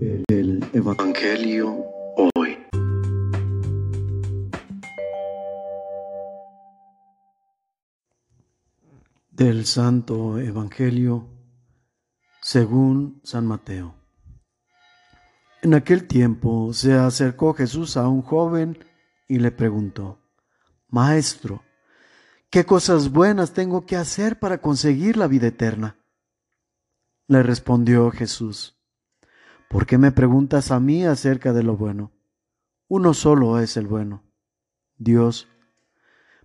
El 0.00 0.64
Evangelio 0.72 1.84
hoy. 2.36 2.56
Del 9.32 9.66
Santo 9.66 10.38
Evangelio 10.38 11.28
según 12.40 13.20
San 13.24 13.46
Mateo. 13.46 13.96
En 15.62 15.74
aquel 15.74 16.06
tiempo 16.06 16.72
se 16.72 16.94
acercó 16.94 17.52
Jesús 17.54 17.96
a 17.96 18.06
un 18.06 18.22
joven 18.22 18.78
y 19.26 19.40
le 19.40 19.50
preguntó, 19.50 20.20
Maestro, 20.88 21.64
¿qué 22.50 22.64
cosas 22.64 23.10
buenas 23.10 23.52
tengo 23.52 23.84
que 23.84 23.96
hacer 23.96 24.38
para 24.38 24.60
conseguir 24.60 25.16
la 25.16 25.26
vida 25.26 25.48
eterna? 25.48 25.96
Le 27.26 27.42
respondió 27.42 28.12
Jesús, 28.12 28.77
¿por 29.68 29.86
qué 29.86 29.98
me 29.98 30.12
preguntas 30.12 30.70
a 30.70 30.80
mí 30.80 31.04
acerca 31.04 31.52
de 31.52 31.62
lo 31.62 31.76
bueno? 31.76 32.12
Uno 32.88 33.14
solo 33.14 33.58
es 33.60 33.76
el 33.76 33.86
bueno, 33.86 34.24
Dios. 34.96 35.48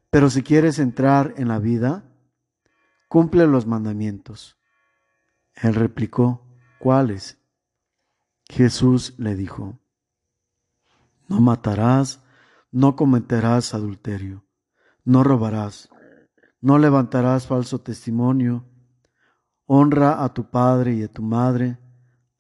Pero 0.10 0.30
si 0.30 0.44
quieres 0.44 0.78
entrar 0.78 1.34
en 1.38 1.48
la 1.48 1.60
vida, 1.60 2.04
cumple 3.08 3.48
los 3.48 3.66
mandamientos. 3.66 4.58
Él 5.56 5.76
replicó, 5.76 6.46
¿cuáles? 6.80 7.38
Jesús 8.50 9.16
le 9.18 9.36
dijo, 9.36 9.80
no 11.28 11.40
matarás, 11.40 12.24
no 12.72 12.96
cometerás 12.96 13.74
adulterio, 13.74 14.46
no 15.06 15.24
robarás, 15.24 15.90
no 16.60 16.78
levantarás 16.78 17.48
falso 17.48 17.80
testimonio, 17.82 18.66
honra 19.66 20.24
a 20.24 20.34
tu 20.34 20.50
padre 20.50 20.94
y 20.94 21.04
a 21.04 21.08
tu 21.08 21.22
madre, 21.22 21.78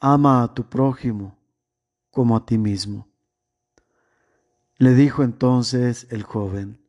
ama 0.03 0.43
a 0.43 0.53
tu 0.53 0.69
prójimo 0.69 1.39
como 2.11 2.35
a 2.35 2.45
ti 2.45 2.57
mismo. 2.57 3.07
Le 4.77 4.95
dijo 4.95 5.23
entonces 5.23 6.07
el 6.09 6.23
joven, 6.23 6.85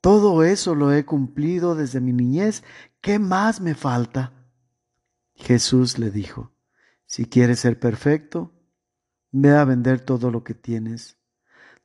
todo 0.00 0.42
eso 0.42 0.74
lo 0.74 0.92
he 0.92 1.04
cumplido 1.04 1.76
desde 1.76 2.00
mi 2.00 2.12
niñez, 2.12 2.64
¿qué 3.00 3.20
más 3.20 3.60
me 3.60 3.76
falta? 3.76 4.32
Jesús 5.36 6.00
le 6.00 6.10
dijo, 6.10 6.50
si 7.06 7.26
quieres 7.26 7.60
ser 7.60 7.78
perfecto, 7.78 8.52
ve 9.30 9.52
a 9.52 9.64
vender 9.64 10.00
todo 10.00 10.32
lo 10.32 10.42
que 10.42 10.54
tienes, 10.54 11.18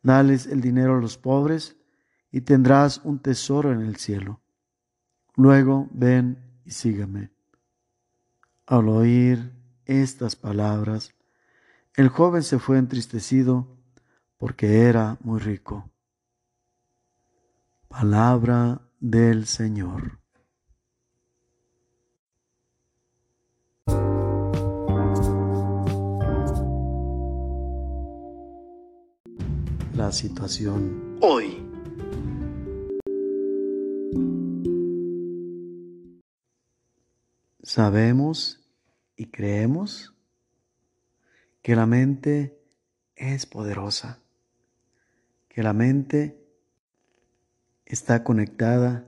dales 0.02 0.48
el 0.48 0.62
dinero 0.62 0.98
a 0.98 1.02
los 1.02 1.20
pobres 1.20 1.78
y 2.31 2.42
tendrás 2.42 3.02
un 3.03 3.20
tesoro 3.20 3.72
en 3.72 3.81
el 3.81 3.98
cielo. 3.98 4.42
Luego 5.36 5.88
ven 5.92 6.59
y 6.66 6.72
sígame. 6.72 7.30
Al 8.66 8.90
oír 8.90 9.56
estas 9.88 10.36
palabras, 10.36 11.16
el 11.96 12.10
joven 12.10 12.44
se 12.44 12.60
fue 12.60 12.78
entristecido 12.78 13.68
porque 14.38 14.82
era 14.82 15.18
muy 15.22 15.40
rico. 15.40 15.90
Palabra 17.88 18.82
del 19.00 19.48
Señor. 19.48 20.20
La 29.96 30.12
situación 30.12 31.18
hoy. 31.22 31.64
Sabemos 37.64 38.67
y 39.18 39.26
creemos 39.26 40.16
que 41.62 41.76
la 41.76 41.86
mente 41.86 42.58
es 43.16 43.46
poderosa, 43.46 44.22
que 45.50 45.64
la 45.64 45.74
mente 45.74 46.42
está 47.86 48.24
conectada 48.24 49.06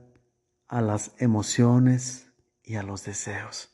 a 0.68 0.82
las 0.82 1.12
emociones 1.18 2.30
y 2.62 2.74
a 2.74 2.82
los 2.82 3.04
deseos. 3.04 3.70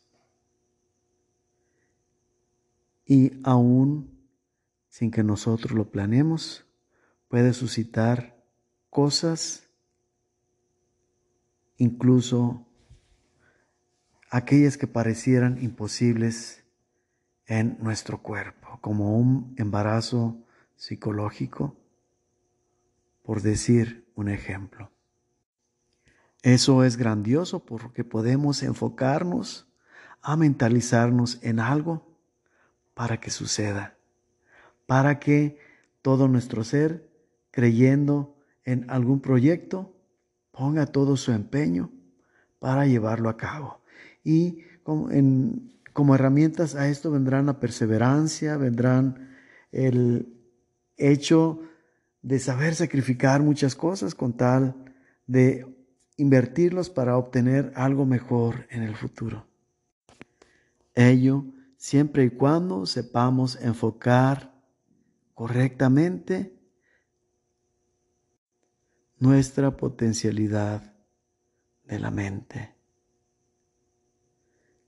Y 3.05 3.41
aún 3.43 4.16
sin 4.97 5.10
que 5.10 5.22
nosotros 5.22 5.72
lo 5.72 5.91
planeemos, 5.91 6.65
puede 7.28 7.53
suscitar 7.53 8.43
cosas, 8.89 9.69
incluso 11.77 12.66
aquellas 14.31 14.76
que 14.76 14.87
parecieran 14.87 15.62
imposibles 15.62 16.64
en 17.47 17.78
nuestro 17.81 18.22
cuerpo, 18.22 18.78
como 18.81 19.16
un 19.16 19.54
embarazo 19.56 20.37
psicológico, 20.76 21.76
por 23.22 23.42
decir 23.42 24.06
un 24.15 24.28
ejemplo. 24.28 24.91
Eso 26.42 26.84
es 26.84 26.97
grandioso 26.97 27.65
porque 27.65 28.04
podemos 28.04 28.62
enfocarnos 28.62 29.66
a 30.22 30.36
mentalizarnos 30.36 31.38
en 31.42 31.60
algo 31.60 32.06
para 32.94 33.20
que 33.20 33.31
suceda, 33.31 33.97
para 34.86 35.19
que 35.19 35.59
todo 36.03 36.28
nuestro 36.28 36.65
ser, 36.65 37.10
creyendo 37.50 38.36
en 38.65 38.88
algún 38.91 39.20
proyecto, 39.20 39.94
ponga 40.50 40.86
todo 40.86 41.16
su 41.16 41.32
empeño 41.32 41.91
para 42.59 42.86
llevarlo 42.86 43.28
a 43.28 43.36
cabo. 43.36 43.81
Y 44.26 44.64
como, 44.82 45.09
como 45.92 46.16
herramientas 46.16 46.75
a 46.75 46.88
esto 46.88 47.12
vendrán 47.12 47.47
la 47.47 47.60
perseverancia, 47.60 48.56
vendrán 48.56 49.37
el 49.70 50.37
hecho 50.97 51.60
de 52.22 52.41
saber 52.41 52.75
sacrificar 52.75 53.41
muchas 53.41 53.76
cosas 53.76 54.16
con 54.16 54.36
tal 54.36 54.75
de 55.28 55.65
invertirlos 56.16 56.91
para 56.91 57.16
obtener 57.16 57.70
algo 57.76 58.04
mejor 58.04 58.66
en 58.70 58.82
el 58.82 58.97
futuro. 58.97 59.47
Ello 60.97 61.44
siempre 61.76 62.25
y 62.25 62.31
cuando 62.31 62.84
sepamos 62.84 63.54
enfocar 63.62 64.53
correctamente 65.34 66.53
nuestra 69.20 69.76
potencialidad 69.76 70.97
de 71.84 72.00
la 72.00 72.10
mente. 72.10 72.75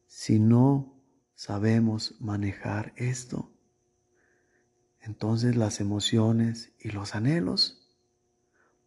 Si 0.08 0.38
no 0.38 1.00
sabemos 1.34 2.16
manejar 2.18 2.94
esto, 2.96 3.52
entonces 5.00 5.54
las 5.54 5.80
emociones 5.80 6.72
y 6.80 6.88
los 6.88 7.14
anhelos 7.14 7.86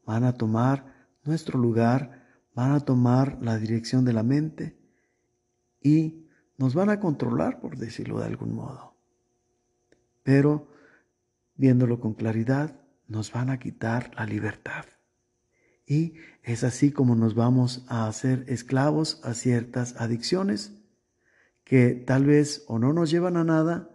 van 0.04 0.24
a 0.24 0.34
tomar 0.34 1.08
nuestro 1.24 1.60
lugar, 1.60 2.28
van 2.56 2.72
a 2.72 2.80
tomar 2.82 3.38
la 3.42 3.58
dirección 3.58 4.04
de 4.04 4.14
la 4.14 4.24
mente 4.24 4.78
y 5.80 6.28
nos 6.58 6.74
van 6.74 6.90
a 6.90 7.00
controlar, 7.00 7.62
por 7.62 7.78
decirlo 7.78 8.20
de 8.20 8.26
algún 8.26 8.56
modo. 8.56 8.96
Pero, 10.24 10.74
viéndolo 11.56 12.00
con 12.00 12.16
claridad, 12.16 12.82
nos 13.08 13.32
van 13.32 13.52
a 13.52 13.60
quitar 13.60 14.12
la 14.16 14.26
libertad. 14.26 14.86
Y 15.86 16.16
es 16.42 16.64
así 16.64 16.92
como 16.92 17.16
nos 17.16 17.36
vamos 17.36 17.86
a 17.88 18.08
hacer 18.08 18.44
esclavos 18.48 19.22
a 19.24 19.36
ciertas 19.36 19.96
adicciones 20.02 20.81
que 21.64 21.94
tal 21.96 22.26
vez 22.26 22.64
o 22.68 22.80
no 22.80 22.94
nos 22.94 23.12
llevan 23.12 23.38
a 23.38 23.44
nada 23.44 23.90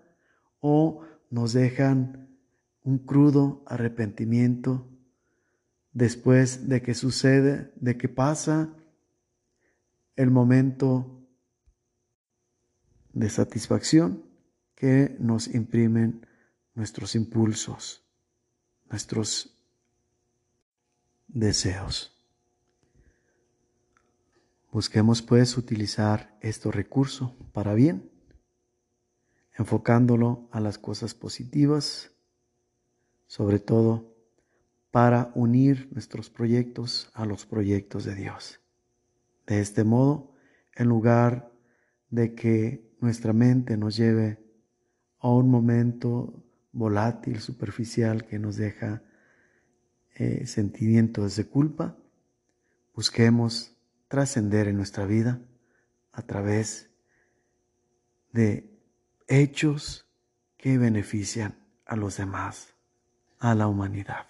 o 0.60 1.03
nos 1.31 1.53
dejan 1.53 2.38
un 2.82 2.99
crudo 2.99 3.62
arrepentimiento 3.66 4.88
después 5.93 6.69
de 6.69 6.82
que 6.82 6.94
sucede, 6.94 7.72
de 7.77 7.97
que 7.97 8.09
pasa 8.09 8.75
el 10.15 10.31
momento 10.31 11.27
de 13.12 13.31
satisfacción 13.31 14.25
que 14.75 15.16
nos 15.19 15.48
imprimen 15.48 16.27
nuestros 16.74 17.15
impulsos, 17.15 18.04
nuestros 18.91 19.59
deseos. 21.27 22.16
Busquemos 24.77 25.23
pues 25.23 25.57
utilizar 25.57 26.37
este 26.43 26.71
recurso 26.71 27.34
para 27.55 27.73
bien, 27.73 28.11
enfocándolo 29.57 30.51
a 30.53 30.61
las 30.61 30.77
cosas 30.77 31.15
positivas, 31.15 32.11
sobre 33.27 33.59
todo 33.59 34.15
para 34.91 35.33
unir 35.34 35.89
nuestros 35.93 36.28
proyectos 36.28 37.11
a 37.15 37.25
los 37.25 37.47
proyectos 37.47 38.05
de 38.05 38.17
Dios. 38.17 38.61
De 39.47 39.63
este 39.63 39.83
modo, 39.83 40.34
en 40.75 40.89
lugar 40.89 41.51
de 42.11 42.34
que 42.34 42.95
nuestra 43.01 43.33
mente 43.33 43.79
nos 43.79 43.97
lleve 43.97 44.45
a 45.21 45.31
un 45.31 45.51
momento 45.51 46.45
volátil, 46.72 47.41
superficial, 47.41 48.27
que 48.27 48.39
nos 48.39 48.57
deja 48.57 49.03
eh, 50.17 50.47
sentimientos 50.47 51.34
de 51.37 51.47
culpa, 51.47 51.97
busquemos 52.95 53.72
trascender 54.09 54.69
en 54.69 54.77
nuestra 54.77 55.07
vida 55.07 55.41
a 56.13 56.23
través 56.23 56.91
de 58.33 58.71
hechos 59.29 60.07
que 60.57 60.79
benefician 60.79 61.59
a 61.85 61.97
los 61.97 62.17
demás, 62.17 62.75
a 63.39 63.55
la 63.55 63.67
humanidad. 63.67 64.27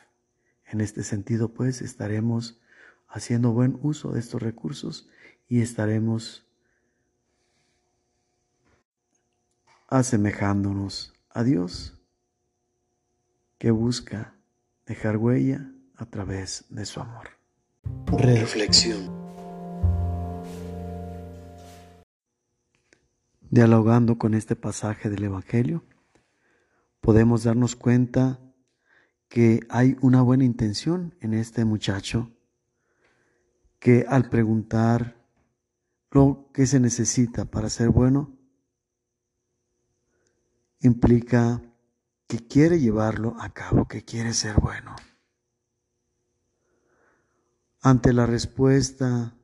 En 0.67 0.81
este 0.81 1.03
sentido, 1.03 1.55
pues, 1.55 1.83
estaremos 1.83 2.61
haciendo 3.09 3.53
buen 3.53 3.79
uso 3.83 4.13
de 4.13 4.21
estos 4.21 4.43
recursos 4.43 5.09
y 5.49 5.61
estaremos 5.61 6.47
asemejándonos 9.89 11.15
a 11.31 11.45
Dios 11.45 11.99
que 13.59 13.71
busca 13.71 14.35
dejar 14.87 15.17
huella 15.17 15.71
a 15.97 16.07
través 16.07 16.65
de 16.69 16.85
su 16.85 17.01
amor. 17.01 17.29
Reflexión. 18.07 19.26
Dialogando 23.57 24.19
con 24.19 24.35
este 24.35 24.55
pasaje 24.55 25.09
del 25.09 25.25
Evangelio, 25.25 25.83
podemos 27.01 27.45
darnos 27.45 27.75
cuenta 27.75 28.39
que 29.31 29.61
hay 29.71 29.97
una 30.03 30.21
buena 30.21 30.45
intención 30.45 31.15
en 31.23 31.33
este 31.33 31.65
muchacho 31.65 32.31
que 33.79 34.05
al 34.11 34.29
preguntar 34.29 35.27
lo 36.11 36.51
que 36.53 36.67
se 36.67 36.81
necesita 36.81 37.47
para 37.47 37.71
ser 37.71 37.89
bueno, 37.89 38.39
implica 40.81 41.63
que 42.27 42.47
quiere 42.47 42.79
llevarlo 42.79 43.37
a 43.41 43.55
cabo, 43.55 43.89
que 43.89 44.05
quiere 44.05 44.35
ser 44.35 44.61
bueno. 44.61 44.95
Ante 47.81 48.13
la 48.13 48.27
respuesta 48.27 49.35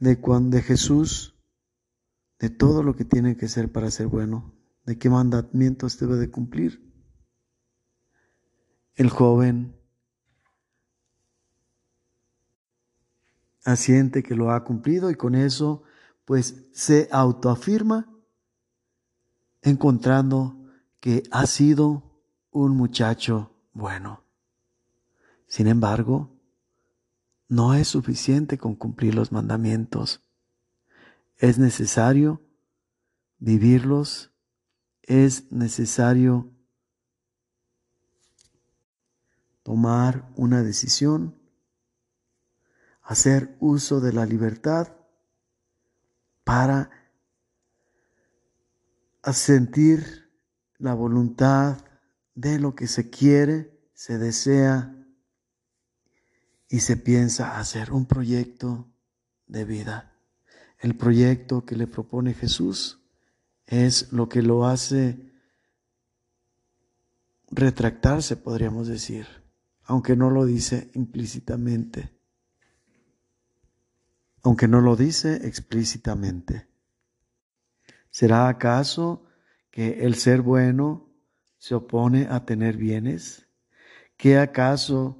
de, 0.00 0.16
de 0.16 0.62
Jesús, 0.62 1.37
de 2.38 2.50
todo 2.50 2.82
lo 2.82 2.94
que 2.94 3.04
tiene 3.04 3.36
que 3.36 3.48
ser 3.48 3.70
para 3.70 3.90
ser 3.90 4.06
bueno, 4.06 4.54
de 4.84 4.98
qué 4.98 5.10
mandamientos 5.10 5.98
debe 5.98 6.16
de 6.16 6.30
cumplir, 6.30 6.88
el 8.94 9.10
joven 9.10 9.76
asiente 13.64 14.22
que 14.22 14.34
lo 14.34 14.50
ha 14.50 14.64
cumplido 14.64 15.10
y 15.10 15.14
con 15.14 15.34
eso 15.34 15.82
pues 16.24 16.66
se 16.72 17.08
autoafirma 17.12 18.12
encontrando 19.62 20.56
que 21.00 21.22
ha 21.30 21.46
sido 21.46 22.02
un 22.50 22.76
muchacho 22.76 23.52
bueno. 23.72 24.24
Sin 25.46 25.66
embargo, 25.66 26.30
no 27.48 27.74
es 27.74 27.88
suficiente 27.88 28.58
con 28.58 28.74
cumplir 28.74 29.14
los 29.14 29.32
mandamientos. 29.32 30.27
Es 31.38 31.56
necesario 31.58 32.42
vivirlos, 33.38 34.32
es 35.02 35.52
necesario 35.52 36.52
tomar 39.62 40.28
una 40.34 40.62
decisión, 40.62 41.40
hacer 43.02 43.56
uso 43.60 44.00
de 44.00 44.12
la 44.12 44.26
libertad 44.26 44.96
para 46.42 46.90
sentir 49.32 50.28
la 50.78 50.94
voluntad 50.94 51.78
de 52.34 52.58
lo 52.58 52.74
que 52.74 52.88
se 52.88 53.10
quiere, 53.10 53.78
se 53.94 54.18
desea 54.18 54.94
y 56.68 56.80
se 56.80 56.96
piensa 56.96 57.58
hacer 57.58 57.92
un 57.92 58.06
proyecto 58.06 58.92
de 59.46 59.64
vida. 59.64 60.17
El 60.78 60.96
proyecto 60.96 61.64
que 61.64 61.76
le 61.76 61.86
propone 61.86 62.34
Jesús 62.34 63.00
es 63.66 64.12
lo 64.12 64.28
que 64.28 64.42
lo 64.42 64.66
hace 64.66 65.28
retractarse, 67.50 68.36
podríamos 68.36 68.86
decir, 68.86 69.26
aunque 69.84 70.16
no 70.16 70.30
lo 70.30 70.44
dice 70.44 70.90
implícitamente, 70.94 72.16
aunque 74.42 74.68
no 74.68 74.80
lo 74.80 74.96
dice 74.96 75.46
explícitamente. 75.46 76.68
¿Será 78.10 78.48
acaso 78.48 79.24
que 79.70 80.04
el 80.04 80.14
ser 80.14 80.42
bueno 80.42 81.10
se 81.58 81.74
opone 81.74 82.28
a 82.30 82.44
tener 82.44 82.76
bienes? 82.76 83.48
¿Que 84.16 84.38
acaso 84.38 85.18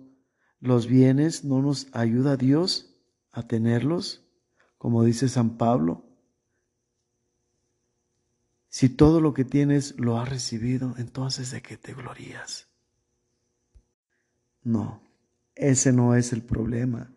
los 0.61 0.87
bienes 0.87 1.45
no 1.45 1.61
nos 1.63 1.89
ayuda 1.93 2.37
Dios 2.37 2.95
a 3.33 3.43
tenerlos? 3.47 4.28
Como 4.79 5.05
dice 5.05 5.29
San 5.29 5.59
Pablo. 5.59 6.05
Si 8.69 8.89
todo 8.89 9.21
lo 9.21 9.35
que 9.35 9.45
tienes 9.45 9.99
lo 9.99 10.19
has 10.19 10.29
recibido, 10.29 10.95
entonces 10.99 11.51
¿de 11.51 11.63
qué 11.63 11.77
te 11.77 11.95
glorías? 11.95 12.69
No, 14.63 15.03
ese 15.55 15.93
no 15.93 16.15
es 16.15 16.33
el 16.33 16.43
problema. 16.43 17.13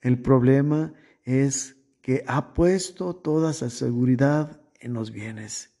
El 0.00 0.20
problema 0.20 0.92
es 1.24 1.76
que 2.02 2.24
ha 2.26 2.52
puesto 2.52 3.16
toda 3.16 3.50
esa 3.52 3.70
seguridad 3.70 4.60
en 4.80 4.92
los 4.92 5.10
bienes. 5.10 5.72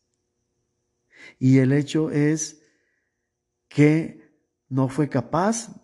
Y 1.38 1.58
el 1.58 1.72
hecho 1.72 2.10
es 2.10 2.62
que 3.68 4.32
no 4.68 4.88
fue 4.88 5.08
capaz 5.08 5.80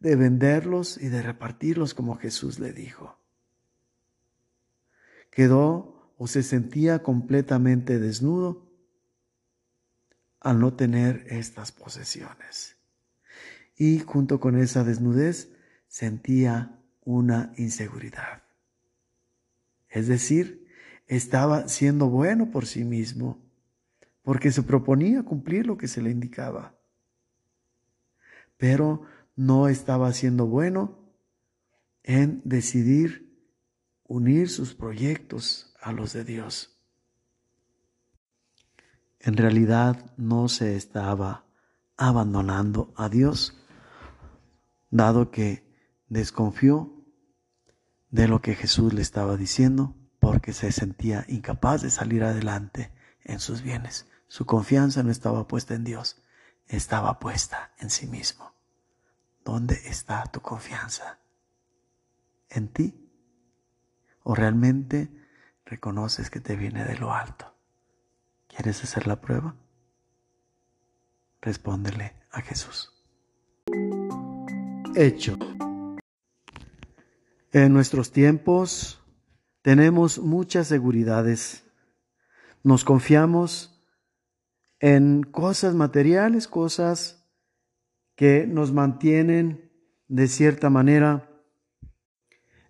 de 0.00 0.16
venderlos 0.16 0.96
y 0.98 1.08
de 1.08 1.22
repartirlos 1.22 1.94
como 1.94 2.16
Jesús 2.16 2.58
le 2.58 2.72
dijo. 2.72 3.18
Quedó 5.38 6.14
o 6.18 6.26
se 6.26 6.42
sentía 6.42 7.04
completamente 7.04 8.00
desnudo 8.00 8.66
al 10.40 10.58
no 10.58 10.74
tener 10.74 11.26
estas 11.28 11.70
posesiones. 11.70 12.76
Y 13.76 14.00
junto 14.00 14.40
con 14.40 14.58
esa 14.58 14.82
desnudez 14.82 15.52
sentía 15.86 16.80
una 17.04 17.52
inseguridad. 17.56 18.42
Es 19.88 20.08
decir, 20.08 20.66
estaba 21.06 21.68
siendo 21.68 22.08
bueno 22.08 22.50
por 22.50 22.66
sí 22.66 22.82
mismo, 22.82 23.40
porque 24.22 24.50
se 24.50 24.64
proponía 24.64 25.22
cumplir 25.22 25.68
lo 25.68 25.78
que 25.78 25.86
se 25.86 26.02
le 26.02 26.10
indicaba. 26.10 26.74
Pero 28.56 29.02
no 29.36 29.68
estaba 29.68 30.12
siendo 30.12 30.46
bueno 30.46 30.98
en 32.02 32.42
decidir 32.44 33.27
unir 34.08 34.48
sus 34.48 34.74
proyectos 34.74 35.72
a 35.80 35.92
los 35.92 36.12
de 36.14 36.24
Dios. 36.24 36.76
En 39.20 39.36
realidad 39.36 40.12
no 40.16 40.48
se 40.48 40.74
estaba 40.74 41.44
abandonando 41.96 42.92
a 42.96 43.08
Dios, 43.08 43.56
dado 44.90 45.30
que 45.30 45.68
desconfió 46.08 47.04
de 48.10 48.26
lo 48.26 48.40
que 48.40 48.54
Jesús 48.54 48.94
le 48.94 49.02
estaba 49.02 49.36
diciendo 49.36 49.94
porque 50.18 50.52
se 50.52 50.72
sentía 50.72 51.24
incapaz 51.28 51.82
de 51.82 51.90
salir 51.90 52.24
adelante 52.24 52.90
en 53.24 53.38
sus 53.38 53.62
bienes. 53.62 54.06
Su 54.26 54.46
confianza 54.46 55.02
no 55.02 55.10
estaba 55.10 55.46
puesta 55.46 55.74
en 55.74 55.84
Dios, 55.84 56.22
estaba 56.66 57.18
puesta 57.18 57.72
en 57.78 57.90
sí 57.90 58.06
mismo. 58.06 58.52
¿Dónde 59.44 59.74
está 59.86 60.24
tu 60.24 60.40
confianza? 60.40 61.18
¿En 62.48 62.68
ti? 62.68 63.07
¿O 64.30 64.34
realmente 64.34 65.08
reconoces 65.64 66.28
que 66.28 66.38
te 66.38 66.54
viene 66.54 66.84
de 66.84 66.98
lo 66.98 67.14
alto? 67.14 67.54
¿Quieres 68.46 68.84
hacer 68.84 69.06
la 69.06 69.22
prueba? 69.22 69.56
Respóndele 71.40 72.12
a 72.30 72.42
Jesús. 72.42 72.92
Hecho. 74.94 75.38
En 77.52 77.72
nuestros 77.72 78.12
tiempos 78.12 79.02
tenemos 79.62 80.18
muchas 80.18 80.66
seguridades. 80.66 81.64
Nos 82.62 82.84
confiamos 82.84 83.82
en 84.78 85.22
cosas 85.22 85.74
materiales, 85.74 86.48
cosas 86.48 87.26
que 88.14 88.46
nos 88.46 88.74
mantienen 88.74 89.72
de 90.06 90.28
cierta 90.28 90.68
manera 90.68 91.27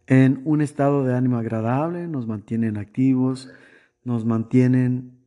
en 0.08 0.40
un 0.46 0.62
estado 0.62 1.04
de 1.04 1.14
ánimo 1.14 1.36
agradable, 1.36 2.08
nos 2.08 2.26
mantienen 2.26 2.78
activos, 2.78 3.50
nos 4.04 4.24
mantienen 4.24 5.22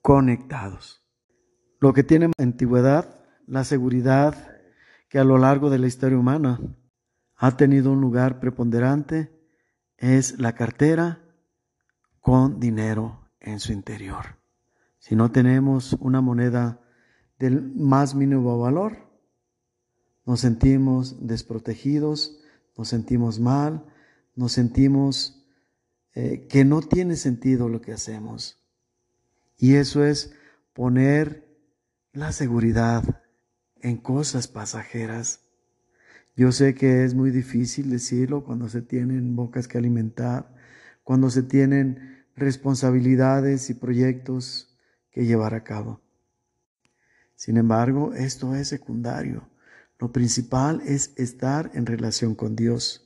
conectados. 0.00 1.04
Lo 1.80 1.92
que 1.92 2.04
tiene 2.04 2.30
antigüedad, 2.38 3.20
la 3.48 3.64
seguridad 3.64 4.36
que 5.08 5.18
a 5.18 5.24
lo 5.24 5.38
largo 5.38 5.70
de 5.70 5.78
la 5.78 5.88
historia 5.88 6.16
humana 6.16 6.60
ha 7.34 7.56
tenido 7.56 7.90
un 7.90 8.00
lugar 8.00 8.38
preponderante 8.38 9.32
es 9.96 10.38
la 10.38 10.54
cartera 10.54 11.20
con 12.20 12.60
dinero 12.60 13.28
en 13.40 13.58
su 13.58 13.72
interior. 13.72 14.36
Si 15.00 15.16
no 15.16 15.32
tenemos 15.32 15.94
una 15.94 16.20
moneda 16.20 16.80
del 17.40 17.72
más 17.74 18.14
mínimo 18.14 18.56
valor, 18.60 19.08
nos 20.24 20.40
sentimos 20.40 21.26
desprotegidos, 21.26 22.37
nos 22.78 22.88
sentimos 22.88 23.40
mal, 23.40 23.84
nos 24.36 24.52
sentimos 24.52 25.44
eh, 26.14 26.46
que 26.48 26.64
no 26.64 26.80
tiene 26.80 27.16
sentido 27.16 27.68
lo 27.68 27.80
que 27.80 27.92
hacemos. 27.92 28.64
Y 29.58 29.74
eso 29.74 30.04
es 30.04 30.32
poner 30.72 31.44
la 32.12 32.30
seguridad 32.30 33.22
en 33.80 33.96
cosas 33.96 34.46
pasajeras. 34.46 35.40
Yo 36.36 36.52
sé 36.52 36.74
que 36.74 37.04
es 37.04 37.14
muy 37.14 37.32
difícil 37.32 37.90
decirlo 37.90 38.44
cuando 38.44 38.68
se 38.68 38.80
tienen 38.80 39.34
bocas 39.34 39.66
que 39.66 39.78
alimentar, 39.78 40.54
cuando 41.02 41.30
se 41.30 41.42
tienen 41.42 42.24
responsabilidades 42.36 43.70
y 43.70 43.74
proyectos 43.74 44.78
que 45.10 45.26
llevar 45.26 45.54
a 45.54 45.64
cabo. 45.64 46.00
Sin 47.34 47.56
embargo, 47.56 48.14
esto 48.14 48.54
es 48.54 48.68
secundario. 48.68 49.48
Lo 49.98 50.12
principal 50.12 50.80
es 50.86 51.12
estar 51.16 51.70
en 51.74 51.86
relación 51.86 52.34
con 52.34 52.54
Dios. 52.54 53.04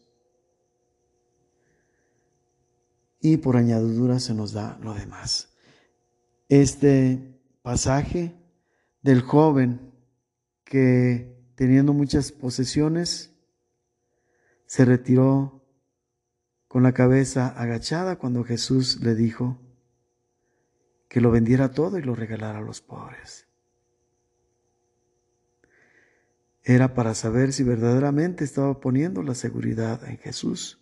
Y 3.20 3.38
por 3.38 3.56
añadidura 3.56 4.18
se 4.20 4.34
nos 4.34 4.52
da 4.52 4.78
lo 4.82 4.94
demás. 4.94 5.54
Este 6.48 7.40
pasaje 7.62 8.34
del 9.00 9.22
joven 9.22 9.92
que 10.64 11.52
teniendo 11.54 11.92
muchas 11.92 12.32
posesiones 12.32 13.32
se 14.66 14.84
retiró 14.84 15.62
con 16.66 16.82
la 16.82 16.92
cabeza 16.92 17.48
agachada 17.48 18.16
cuando 18.16 18.44
Jesús 18.44 19.00
le 19.02 19.14
dijo 19.14 19.58
que 21.08 21.20
lo 21.20 21.30
vendiera 21.30 21.72
todo 21.72 21.98
y 21.98 22.02
lo 22.02 22.14
regalara 22.14 22.58
a 22.58 22.62
los 22.62 22.80
pobres. 22.80 23.51
Era 26.64 26.94
para 26.94 27.14
saber 27.14 27.52
si 27.52 27.64
verdaderamente 27.64 28.44
estaba 28.44 28.78
poniendo 28.80 29.22
la 29.22 29.34
seguridad 29.34 30.04
en 30.08 30.18
Jesús 30.18 30.80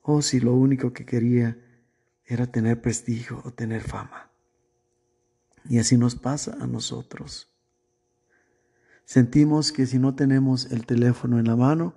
o 0.00 0.22
si 0.22 0.40
lo 0.40 0.54
único 0.54 0.92
que 0.92 1.04
quería 1.04 1.58
era 2.24 2.46
tener 2.46 2.80
prestigio 2.80 3.42
o 3.44 3.52
tener 3.52 3.82
fama. 3.82 4.30
Y 5.68 5.78
así 5.78 5.96
nos 5.96 6.14
pasa 6.14 6.56
a 6.60 6.66
nosotros. 6.66 7.50
Sentimos 9.04 9.72
que 9.72 9.86
si 9.86 9.98
no 9.98 10.14
tenemos 10.14 10.70
el 10.70 10.86
teléfono 10.86 11.38
en 11.38 11.46
la 11.46 11.56
mano, 11.56 11.94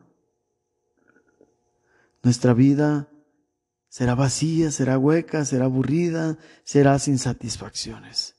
nuestra 2.24 2.54
vida 2.54 3.10
será 3.88 4.16
vacía, 4.16 4.72
será 4.72 4.98
hueca, 4.98 5.46
será 5.46 5.66
aburrida, 5.66 6.40
será 6.64 6.98
sin 6.98 7.20
satisfacciones. 7.20 8.36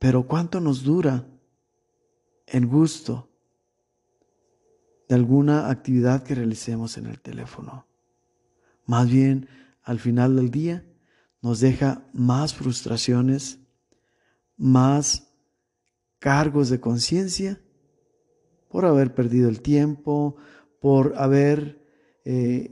Pero 0.00 0.26
¿cuánto 0.26 0.60
nos 0.60 0.82
dura 0.82 1.26
el 2.46 2.66
gusto 2.66 3.33
de 5.08 5.14
alguna 5.14 5.70
actividad 5.70 6.22
que 6.22 6.34
realicemos 6.34 6.96
en 6.98 7.06
el 7.06 7.20
teléfono? 7.20 7.86
Más 8.86 9.08
bien, 9.10 9.48
al 9.82 9.98
final 9.98 10.36
del 10.36 10.50
día, 10.50 10.84
nos 11.42 11.60
deja 11.60 12.06
más 12.12 12.54
frustraciones, 12.54 13.58
más 14.56 15.30
cargos 16.18 16.70
de 16.70 16.80
conciencia 16.80 17.60
por 18.68 18.86
haber 18.86 19.14
perdido 19.14 19.48
el 19.48 19.60
tiempo, 19.60 20.36
por 20.80 21.14
haber 21.16 21.80
eh, 22.24 22.70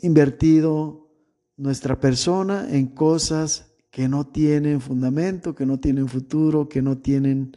invertido 0.00 1.08
nuestra 1.56 2.00
persona 2.00 2.66
en 2.70 2.88
cosas 2.88 3.72
que 3.90 4.08
no 4.08 4.26
tienen 4.26 4.80
fundamento, 4.80 5.54
que 5.54 5.64
no 5.64 5.78
tienen 5.78 6.08
futuro, 6.08 6.68
que 6.68 6.82
no 6.82 6.98
tienen 6.98 7.56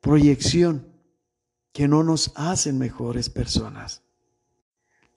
proyección, 0.00 0.93
que 1.74 1.88
no 1.88 2.04
nos 2.04 2.32
hacen 2.36 2.78
mejores 2.78 3.28
personas. 3.28 4.02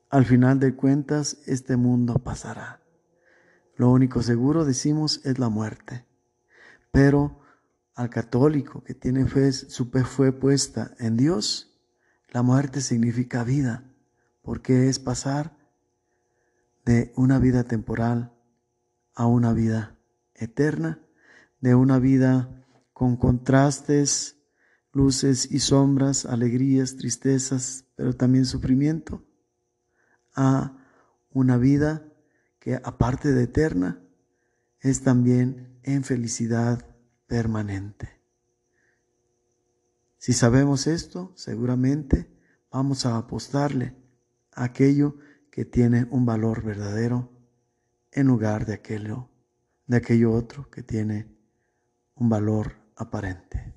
Al 0.09 0.25
final 0.25 0.59
de 0.59 0.75
cuentas, 0.75 1.37
este 1.45 1.77
mundo 1.77 2.15
pasará. 2.15 2.81
Lo 3.75 3.91
único 3.91 4.23
seguro, 4.23 4.65
decimos, 4.65 5.21
es 5.23 5.37
la 5.37 5.49
muerte. 5.49 6.07
Pero 6.91 7.39
al 7.93 8.09
católico 8.09 8.83
que 8.83 8.95
tiene 8.95 9.27
fe, 9.27 9.51
su 9.51 9.91
fe 9.91 10.03
fue 10.03 10.31
puesta 10.31 10.95
en 10.97 11.15
Dios, 11.15 11.79
la 12.29 12.41
muerte 12.41 12.81
significa 12.81 13.43
vida, 13.43 13.83
porque 14.41 14.89
es 14.89 14.97
pasar 14.97 15.55
de 16.85 17.13
una 17.15 17.37
vida 17.37 17.65
temporal 17.65 18.33
a 19.13 19.27
una 19.27 19.53
vida 19.53 19.95
eterna, 20.33 20.99
de 21.61 21.75
una 21.75 21.99
vida 21.99 22.49
con 22.93 23.15
contrastes, 23.15 24.36
luces 24.97 25.49
y 25.51 25.59
sombras, 25.59 26.25
alegrías, 26.25 26.97
tristezas, 26.97 27.85
pero 27.95 28.15
también 28.15 28.45
sufrimiento, 28.45 29.23
a 30.35 30.75
una 31.29 31.57
vida 31.57 32.05
que 32.59 32.75
aparte 32.75 33.31
de 33.31 33.43
eterna, 33.43 34.03
es 34.81 35.01
también 35.03 35.79
en 35.83 36.03
felicidad 36.03 36.97
permanente. 37.27 38.21
Si 40.17 40.33
sabemos 40.33 40.87
esto, 40.87 41.31
seguramente 41.35 42.29
vamos 42.71 43.05
a 43.05 43.17
apostarle 43.17 43.95
a 44.51 44.65
aquello 44.65 45.17
que 45.51 45.63
tiene 45.63 46.07
un 46.09 46.25
valor 46.25 46.63
verdadero 46.63 47.31
en 48.11 48.27
lugar 48.27 48.65
de 48.65 48.73
aquello, 48.73 49.29
de 49.85 49.97
aquello 49.97 50.31
otro 50.33 50.69
que 50.69 50.83
tiene 50.83 51.27
un 52.15 52.29
valor 52.29 52.73
aparente. 52.95 53.76